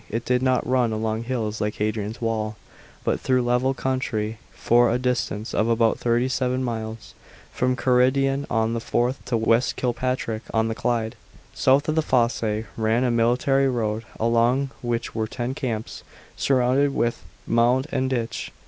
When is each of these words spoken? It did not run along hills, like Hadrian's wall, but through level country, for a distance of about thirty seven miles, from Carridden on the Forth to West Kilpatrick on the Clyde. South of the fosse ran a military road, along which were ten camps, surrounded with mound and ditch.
It 0.09 0.25
did 0.25 0.41
not 0.41 0.65
run 0.65 0.91
along 0.91 1.25
hills, 1.25 1.61
like 1.61 1.75
Hadrian's 1.75 2.19
wall, 2.19 2.57
but 3.03 3.19
through 3.19 3.43
level 3.43 3.75
country, 3.75 4.39
for 4.51 4.89
a 4.89 4.97
distance 4.97 5.53
of 5.53 5.67
about 5.69 5.99
thirty 5.99 6.27
seven 6.27 6.63
miles, 6.63 7.13
from 7.53 7.75
Carridden 7.75 8.47
on 8.49 8.73
the 8.73 8.79
Forth 8.79 9.23
to 9.25 9.37
West 9.37 9.75
Kilpatrick 9.75 10.41
on 10.55 10.69
the 10.69 10.73
Clyde. 10.73 11.17
South 11.53 11.87
of 11.87 11.93
the 11.93 12.01
fosse 12.01 12.65
ran 12.75 13.03
a 13.03 13.11
military 13.11 13.69
road, 13.69 14.03
along 14.19 14.71
which 14.81 15.13
were 15.13 15.27
ten 15.27 15.53
camps, 15.53 16.01
surrounded 16.35 16.95
with 16.95 17.21
mound 17.45 17.85
and 17.91 18.09
ditch. 18.09 18.51